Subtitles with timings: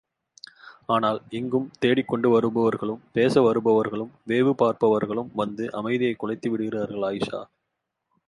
[0.85, 7.41] ஆனால் இங்கும் தேடிக்கொண்டு வருபவர்களும், பேச வருபவர்களும், வேவு பார்ப்பவர்களும் வந்து அமைதியைக் குலைத்து விடுகிறார்கள் ஆயீஷா!